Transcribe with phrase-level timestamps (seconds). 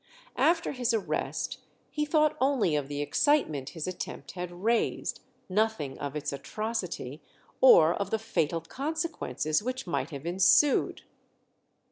[0.39, 1.59] After his arrest
[1.91, 7.21] he thought only of the excitement his attempt had raised, nothing of its atrocity,
[7.61, 11.03] or of the fatal consequences which might have ensued.